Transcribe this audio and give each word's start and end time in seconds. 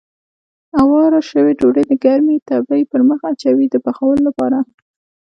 اواره 0.81 1.21
شوې 1.29 1.53
ډوډۍ 1.59 1.83
د 1.87 1.93
ګرمې 2.05 2.37
تبۍ 2.47 2.81
پر 2.91 3.01
مخ 3.09 3.19
اچوي 3.31 3.65
د 3.69 3.75
پخولو 3.85 4.21
لپاره. 4.27 4.59